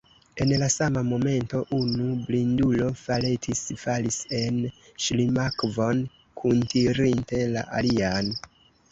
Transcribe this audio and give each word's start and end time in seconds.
En 0.43 0.51
la 0.59 0.67
sama 0.75 1.01
momento 1.07 1.59
unu 1.79 2.05
blindulo 2.29 2.87
faletis, 3.01 3.61
falis 3.81 4.17
en 4.37 4.57
ŝlimakvon, 5.07 6.01
kuntirinte 6.43 7.43
la 7.57 7.65
alian. 7.81 8.33